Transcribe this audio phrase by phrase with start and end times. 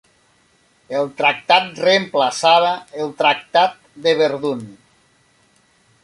[0.99, 2.71] El tractat reemplaçava
[3.03, 3.77] el Tractat
[4.07, 4.65] de Verdun.